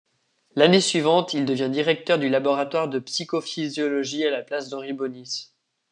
L'année 0.55 0.81
suivante, 0.81 1.35
il 1.35 1.45
devient 1.45 1.69
directeur 1.71 2.17
du 2.17 2.27
laboratoire 2.27 2.87
de 2.89 2.97
psychophysiologie 2.97 4.25
à 4.25 4.31
la 4.31 4.41
place 4.41 4.67
d'Henry 4.67 4.93
Beaunis. 4.93 5.53